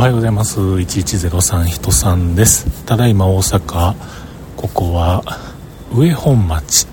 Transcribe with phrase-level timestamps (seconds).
[0.00, 0.58] おはようございます。
[0.58, 2.86] 1103人さんです。
[2.86, 3.94] ただいま大阪
[4.56, 5.22] ここは
[5.94, 6.86] 上本町。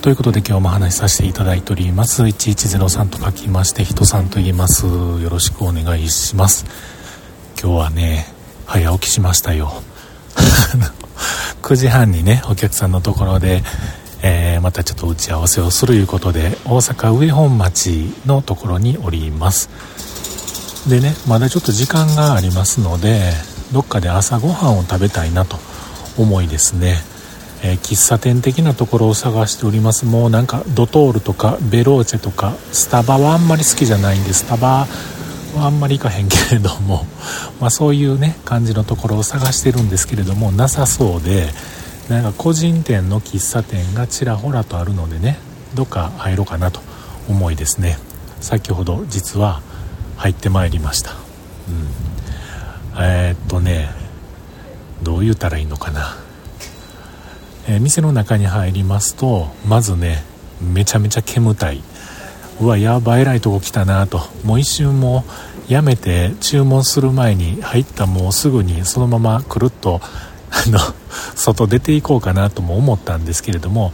[0.00, 2.22] ということで今日も話しさせていただいております。
[2.22, 4.86] 1103と書きまして人さんと言います。
[4.86, 6.64] よろしくお願いします。
[7.60, 8.26] 今日はね
[8.66, 9.82] 早起きしましたよ。
[11.60, 13.64] 9時半にねお客さんのところで
[14.22, 19.68] えー、またちょっと打ち合わせをするいうことで大阪上本町のところにおります。
[20.88, 23.32] でねまだちょっと時間がありますので
[23.72, 25.56] どっかで朝ごはんを食べたいなと
[26.18, 26.96] 思いですね、
[27.62, 30.06] えー、喫茶店的なところを探しております。
[30.06, 34.86] もうなんかドトールとかベローチェとかスタバはあんまり好きじゃないんでスタバ
[35.56, 37.06] はあんまり行かへんけれども、
[37.60, 41.52] まあ、そういうね感じのところを探してるんですけれどもなさそうで
[42.08, 45.38] なんか個人店の喫茶店がちらほらとあるのでね
[45.74, 46.80] どっか入ろうかなと
[47.28, 47.96] 思いですね。
[48.40, 49.62] 先ほど実は
[50.16, 51.16] 入ってまいりました、うん、
[53.00, 53.88] えー、っとね
[55.02, 56.16] どう言うたらいいのかな、
[57.68, 60.24] えー、店の中に入りますとまずね
[60.60, 61.82] めちゃめちゃ煙たい。
[62.60, 64.20] うわやばいらいとこ来たなと。
[64.44, 65.24] もう一瞬も
[65.68, 70.00] やめて注文する前に入ったもうすぐにそのままくるっと
[70.70, 70.78] の
[71.34, 73.92] 外出ていこうかなとも思ったんですけれども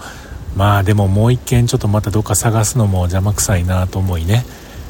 [0.56, 4.44] まあでももう一軒ちょっとまたどっか探すのも邪魔くさいなと思いね、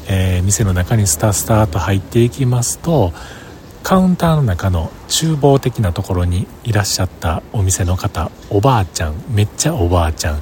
[0.07, 3.13] えー、店の中にスタスタと入っていきますと
[3.83, 10.41] カウンターの中の厨房的なところにいらっしゃったお店の方おばあちゃんめっちゃおばあちゃん。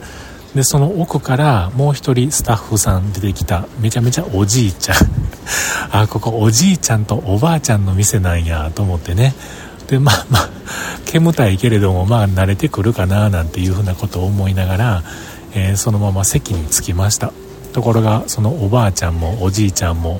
[0.55, 4.97] でその奥からもう一人スタッフさん出てきためちゃめちゃおじいちゃん。
[5.91, 9.35] あここおじいちゃんとおばあちゃんの店なんやと思ってね。
[9.87, 10.49] でまあまあ
[11.05, 15.03] 煙たいけれどもまあ慣れてくるかななんていうふうなことを思いながら、
[15.53, 17.31] えー、そのまま席に着きました。
[17.73, 20.19] ところがそのおばあちゃんもおじいちゃんも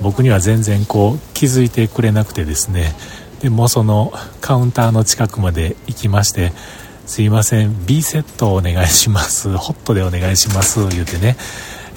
[0.00, 2.94] 僕には全然こう気づいてくれなくてですね。
[3.40, 6.52] でもそのカウンターの近くまで行きまして
[7.06, 9.56] 「すいません B セットお願いします。
[9.56, 11.36] ホットでお願いします」言うてね、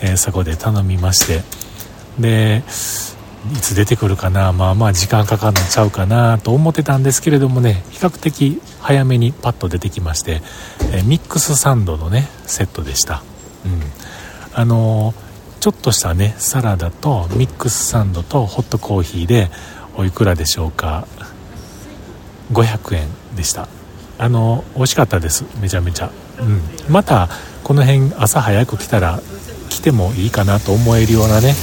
[0.02, 1.44] えー、そこで頼みまして。
[2.20, 2.64] で
[3.54, 10.42] いつ出てくるかなまあまあ時間かかるのちゃうかなと思ってたんですけれどもね比較的早めにパッと出てきまして、
[10.94, 13.24] えミックスサンドのねセットでした。
[13.66, 13.82] うん。
[14.54, 15.16] あの、
[15.60, 19.50] ちょっとしたねサラダとミックスサンドとホットコーヒーで
[19.98, 21.08] おいくらでしょうか。
[22.52, 23.68] 500円でした。
[24.20, 25.46] あの美味しかったです。
[25.60, 26.62] めちゃめちゃ、うん、
[26.94, 27.28] また
[27.64, 29.20] この辺朝早く来たら
[29.70, 31.56] 来てもいいかなと思えるようなね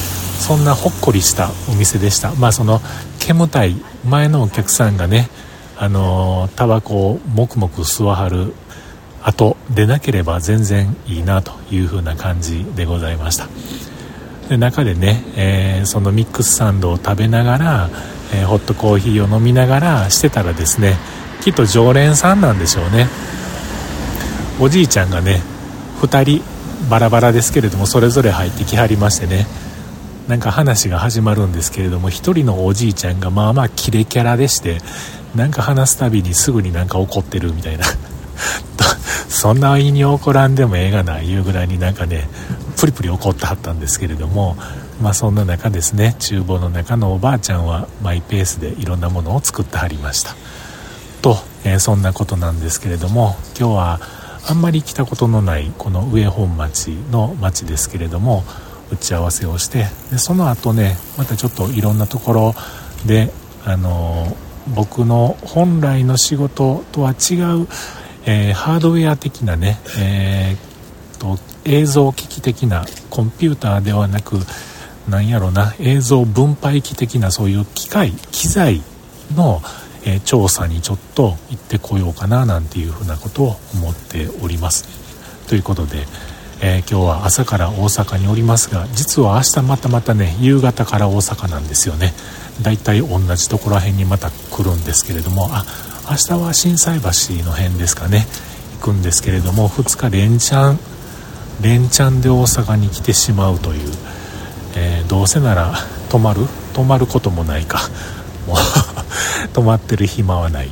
[0.42, 2.34] そんなほっこりしたお店でした。
[2.34, 2.80] まあその
[3.20, 5.28] 煙たい前のお客さんがね
[5.78, 8.53] あのタバコをもくもく吸わはる
[9.22, 13.47] 後でなければ全然いいなという風な感じでございました。
[14.48, 17.91] で中でね、えー、そのミックスサンドを食べながら、
[18.34, 20.97] えー、ホットコーヒーを飲みながらしてたらですね
[21.41, 23.06] きっと常連さんなんでしょうね。
[24.60, 25.41] おじいちゃんがね
[26.00, 26.44] 2人
[26.91, 29.47] バラバラですけれどもそれぞれ入ってきはりましてね
[30.28, 34.78] なんか話が始まるんですけれども1人のおじいちゃんがまあまあキレキャラでして
[35.34, 37.84] なんか話すたびにすぐになんか怒ってるみたいな。
[39.28, 42.28] そんな意に怒らんでもええがないうぐらいになんかね
[42.77, 44.56] プリプリ怒ってはったんですけれども
[45.00, 50.37] まあそんな中ですね厨房の中のおばあちゃんはマイペースでいろんなものを作ってはりました。
[51.22, 54.00] と、えー、そんなことなんですけれども今日は
[54.49, 58.44] あんまり来たことのないこの上本町の町ですけれども
[58.92, 62.54] 打ち合わせをしてでその後ねまたちょっといろんなところ
[63.06, 63.32] で
[63.64, 64.36] あの
[64.75, 67.69] 僕の本来の仕事とは違う、
[68.26, 74.36] えー、ハードウェア的なね、えー、と映像機器的なコンピューターではなく
[75.09, 78.82] なんやろな映像分配機的なそういう機械機材
[79.34, 79.60] の、
[80.04, 84.86] えー、調査にちょっと行ってこようかななんていうふうなことを思っております。
[85.48, 86.06] ということで
[86.64, 92.12] えー、今日は朝から大阪におりますが実は明日またまたね夕方から大阪なんですよね。
[92.62, 95.64] だいたい同じところら辺にまた来るんですけれどもあ
[96.09, 98.26] 明日は心斎橋の辺ですかね。
[98.78, 100.78] 行くんですけれども2日連チャン
[101.60, 103.92] 連チャンで大阪に来てしまうという、
[104.76, 105.74] えー、どうせなら
[106.10, 106.47] 泊まる？
[106.74, 107.80] 泊まることもないか。
[108.47, 108.56] もう
[109.53, 110.70] 泊まってる暇はない、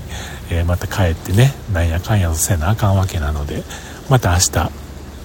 [0.50, 3.64] えー、また帰ってねなんやかんやせなあかんわけなので
[4.08, 4.70] また明日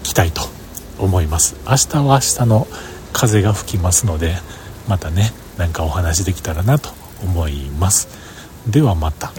[0.02, 0.55] 来たいと。
[1.00, 2.68] 思います明日は明日の
[3.14, 4.36] 風が吹きますので
[4.88, 6.90] またね何かお話できたらなと
[7.24, 8.08] 思います
[8.70, 9.32] ではまた。